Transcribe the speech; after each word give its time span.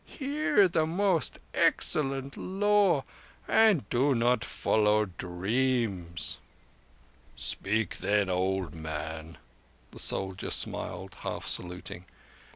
Hear 0.03 0.67
the 0.67 0.87
Most 0.87 1.37
Excellent 1.53 2.35
Law, 2.35 3.03
and 3.47 3.87
do 3.91 4.15
not 4.15 4.43
follow 4.43 5.05
dreams." 5.05 6.39
"Speak, 7.35 7.99
then, 7.99 8.27
old 8.27 8.73
man," 8.73 9.37
the 9.91 9.99
soldier 9.99 10.49
smiled, 10.49 11.17
half 11.21 11.45
saluting. 11.45 12.05